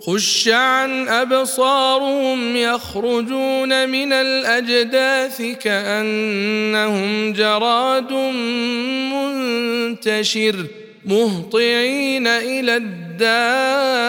خش 0.00 0.48
عن 0.48 1.08
ابصارهم 1.08 2.56
يخرجون 2.56 3.88
من 3.88 4.12
الاجداث 4.12 5.42
كانهم 5.42 7.32
جراد 7.32 8.12
منتشر 9.12 10.66
مهطعين 11.06 12.26
إلى 12.26 12.76
الداع 12.76 14.00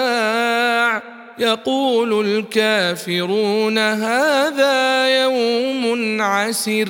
يقول 1.40 2.28
الكافرون 2.28 3.78
هذا 3.78 5.08
يوم 5.24 6.22
عسر 6.22 6.90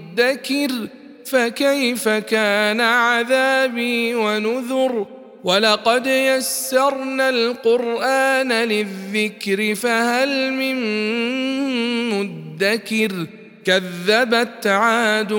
فكيف 1.25 2.09
كان 2.09 2.81
عذابي 2.81 4.15
ونذر؟ 4.15 5.05
ولقد 5.43 6.07
يسرنا 6.07 7.29
القرآن 7.29 8.51
للذكر 8.51 9.75
فهل 9.75 10.53
من 10.53 10.75
مدكر؟ 12.09 13.11
كذبت 13.65 14.67
عاد 14.67 15.33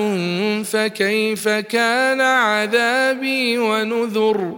فكيف 0.65 1.49
كان 1.49 2.21
عذابي 2.21 3.57
ونذر؟ 3.57 4.57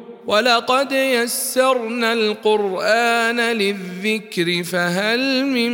ولقد 0.31 0.91
يسرنا 0.91 2.13
القرآن 2.13 3.39
للذكر 3.39 4.63
فهل 4.63 5.45
من 5.45 5.71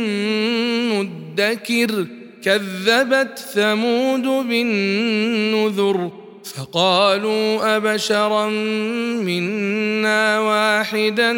مدكر؟ 0.88 2.06
كذبت 2.42 3.38
ثمود 3.38 4.22
بالنذر 4.22 6.10
فقالوا 6.44 7.76
أبشرا 7.76 8.48
منا 9.22 10.40
واحدا 10.40 11.32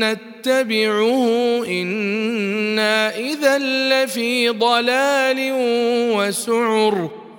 نتبعه 0.00 1.26
إنا 1.66 3.16
إذا 3.18 3.58
لفي 3.58 4.48
ضلال 4.48 5.36
وسعر. 6.16 7.25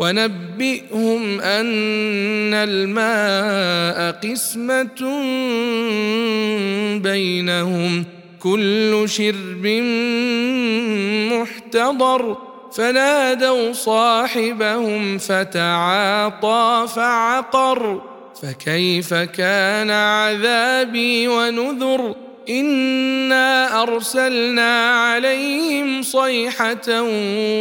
ونبئهم 0.00 1.40
أن 1.40 2.54
الماء 2.54 4.12
قسمة 4.12 5.22
بينهم. 6.98 8.04
كل 8.40 9.02
شرب 9.06 9.66
محتضر. 11.32 12.36
فنادوا 12.72 13.72
صاحبهم 13.72 15.18
فتعاطى 15.18 16.86
فعقر. 16.96 18.02
فكيف 18.42 19.14
كان 19.14 19.90
عذابي 19.90 21.28
ونذر؟ 21.28 22.14
إنا 22.48 23.82
أرسلنا 23.82 24.90
عليهم 24.90 26.02
صيحة 26.02 27.02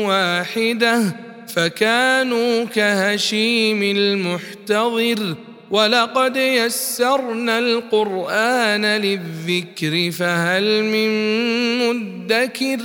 واحدة. 0.08 1.29
فكانوا 1.56 2.64
كهشيم 2.64 3.84
المحتضر 3.84 5.36
ولقد 5.72 6.38
يسرنا 6.38 7.60
القرآن 7.60 8.86
للذكر 8.86 10.12
فهل 10.12 10.84
من 10.84 11.10
مدكر 11.80 12.78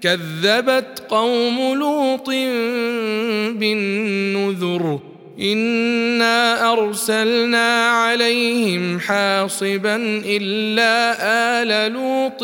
كذبت 0.00 1.02
قوم 1.08 1.74
لوط 1.74 2.28
بالنذر 3.58 5.00
إنا 5.40 6.72
أرسلنا 6.72 7.88
عليهم 7.88 9.00
حاصبا 9.00 9.96
إلا 10.26 11.16
آل 11.62 11.92
لوط 11.92 12.42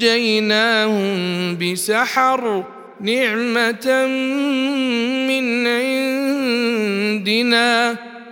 نجيناهم 0.00 1.08
بسحر 1.58 2.64
نعمة 3.00 4.06
من 5.28 5.66
عندنا. 5.66 6.54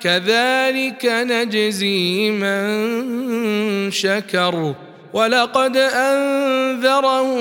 كذلك 0.03 1.07
نجزي 1.07 2.31
من 2.31 3.91
شكر. 3.91 4.75
ولقد 5.13 5.77
أنذرهم 5.77 7.41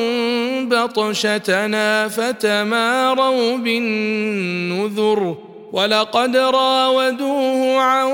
بطشتنا 0.70 2.08
فتماروا 2.08 3.58
بالنذر. 3.58 5.38
ولقد 5.74 6.38
راودوه 6.38 7.80
عن 7.80 8.08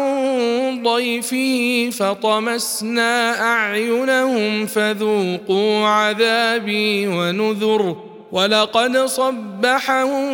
ضيفه 0.83 1.89
فطمسنا 1.99 3.41
أعينهم 3.41 4.65
فذوقوا 4.65 5.87
عذابي 5.87 7.07
ونذر. 7.07 8.06
ولقد 8.31 8.97
صبحهم 8.97 10.27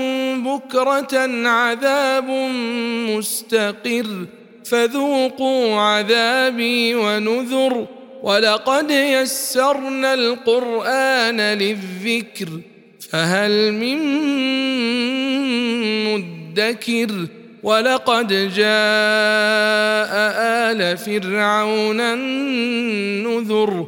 بكرة 0.44 1.48
عذاب 1.48 2.30
مستقر 3.10 4.26
فذوقوا 4.66 5.76
عذابي 5.80 6.96
ونذر 6.96 7.88
ولقد 8.24 8.92
يسرنا 8.92 10.14
القرآن 10.14 11.42
للذكر 11.42 12.50
فهل 13.12 13.74
من 13.74 14.00
مدكر 16.06 17.28
ولقد 17.64 18.28
جاء 18.56 20.14
آل 20.72 20.98
فرعون 20.98 22.00
النذر 22.02 23.88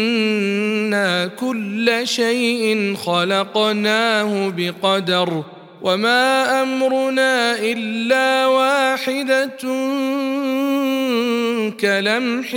أنا 0.91 1.27
كل 1.27 2.01
شيء 2.03 2.95
خلقناه 2.95 4.49
بقدر 4.57 5.43
وما 5.81 6.61
امرنا 6.61 7.55
الا 7.59 8.47
واحدة 8.47 9.57
كلمح 11.79 12.51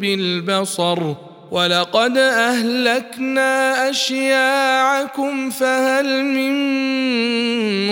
بالبصر 0.00 1.14
ولقد 1.50 2.16
اهلكنا 2.18 3.90
اشياعكم 3.90 5.50
فهل 5.50 6.24
من 6.24 6.54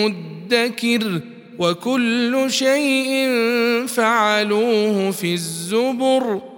مدكر 0.05 1.20
وكل 1.59 2.44
شيء 2.49 3.26
فعلوه 3.87 5.11
في 5.11 5.35
الزبر 5.35 6.57